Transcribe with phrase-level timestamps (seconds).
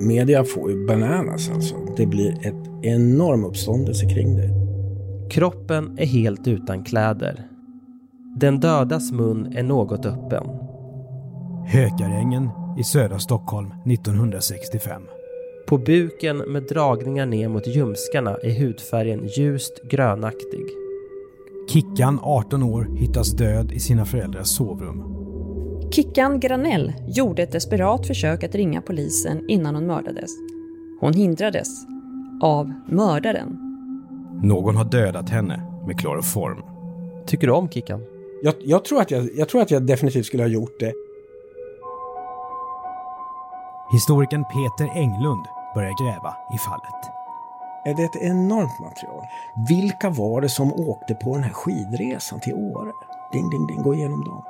[0.00, 1.74] media får ju bananas alltså.
[1.96, 4.50] Det blir ett enorm uppståndelse kring det.
[5.30, 7.46] Kroppen är helt utan kläder.
[8.36, 10.44] Den dödas mun är något öppen.
[11.66, 12.48] Hökarängen
[12.78, 15.02] i södra Stockholm 1965.
[15.68, 20.64] På buken med dragningar ner mot ljumskarna är hudfärgen ljust grönaktig.
[21.68, 25.17] Kickan, 18 år, hittas död i sina föräldrars sovrum.
[25.90, 30.30] Kickan Granell gjorde ett desperat försök att ringa polisen innan hon mördades.
[31.00, 31.68] Hon hindrades
[32.42, 33.58] av mördaren.
[34.42, 36.62] Någon har dödat henne med kloroform.
[37.26, 38.04] Tycker du om Kickan?
[38.42, 40.92] Jag, jag, tror att jag, jag tror att jag definitivt skulle ha gjort det.
[43.92, 45.44] Historikern Peter Englund
[45.74, 47.18] börjar gräva i fallet.
[47.84, 49.24] Det är ett enormt material.
[49.68, 52.92] Vilka var det som åkte på den här skidresan till Åre?
[53.32, 54.44] Ding, ding, ding, gå igenom dem.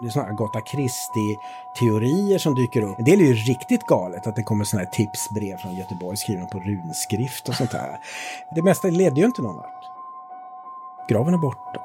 [0.00, 2.98] Det är sådana Agatha Christie-teorier som dyker upp.
[2.98, 6.46] En del är ju riktigt galet, att det kommer sådana här tipsbrev från Göteborg skrivna
[6.46, 7.98] på runskrift och sånt där.
[8.54, 9.84] Det mesta ledde ju inte någon vart.
[11.08, 11.80] Graven är borta.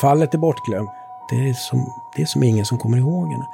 [0.00, 0.90] Fallet är bortglömt.
[1.30, 3.46] Det är som, det är som ingen som kommer ihåg henne.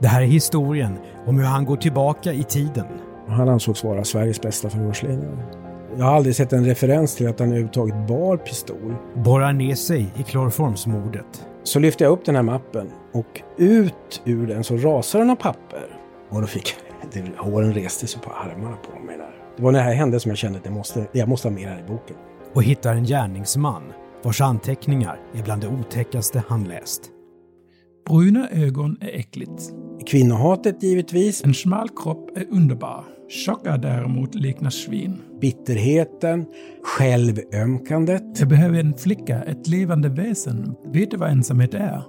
[0.00, 2.86] Det här är historien om hur han går tillbaka i tiden.
[3.28, 5.69] Han ansågs vara Sveriges bästa förhörsledare.
[6.00, 8.94] Jag har aldrig sett en referens till att han överhuvudtaget bar pistol.
[9.14, 11.46] Borrar ner sig i kloroformsmordet.
[11.62, 15.36] Så lyfte jag upp den här mappen och ut ur den så rasar den av
[15.36, 16.00] papper.
[16.30, 16.74] Och då fick
[17.12, 19.34] det, håren reste sig på armarna på mig där.
[19.56, 21.54] Det var när det här hände som jag kände att jag måste, jag måste ha
[21.54, 22.16] mer här i boken.
[22.54, 23.82] Och hittar en gärningsman
[24.22, 27.02] vars anteckningar är bland det otäckaste han läst.
[28.10, 29.62] Bruna ögon är äckligt.
[30.06, 31.44] Kvinnohatet givetvis.
[31.44, 33.04] En smal kropp är underbar.
[33.28, 35.16] Tjocka däremot liknar svin.
[35.40, 36.46] Bitterheten,
[36.82, 38.22] självömkandet.
[38.38, 40.74] Jag behöver en flicka, ett levande väsen.
[40.92, 42.02] Vet du vad ensamhet är?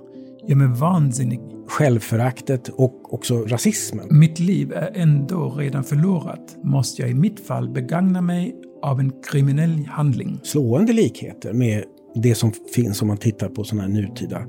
[0.47, 1.39] Gör mig vansinnig.
[1.67, 4.07] Självföraktet och också rasismen.
[4.09, 6.57] Mitt liv är ändå redan förlorat.
[6.63, 10.39] Måste jag i mitt fall begagna mig av en kriminell handling?
[10.44, 11.83] Slående likheter med
[12.16, 14.41] det som finns om man tittar på sådana här nutida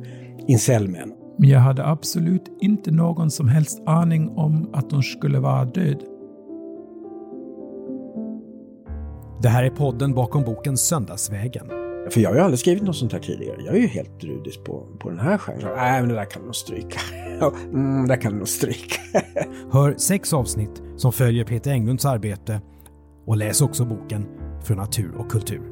[0.49, 1.13] incelmän.
[1.39, 6.03] Men jag hade absolut inte någon som helst aning om att hon skulle vara död.
[9.43, 11.67] Det här är podden bakom boken Söndagsvägen.
[12.11, 13.57] För jag har ju aldrig skrivit något sånt här tidigare.
[13.63, 15.77] Jag är ju helt rudis på, på den här genren.
[15.77, 17.01] Nej, men det där kan du nog stryka.
[17.73, 19.01] mm, det där kan du nog stryka.
[19.73, 22.61] Hör sex avsnitt som följer Peter Englunds arbete
[23.27, 24.27] och läs också boken
[24.65, 25.72] Från natur och kultur.